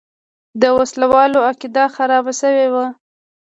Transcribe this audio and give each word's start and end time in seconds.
د 0.61 0.63
وسله 0.77 1.07
والو 1.13 1.39
عقیده 1.49 1.83
خرابه 1.95 2.33
شوې 2.41 2.67
وه. 2.73 2.85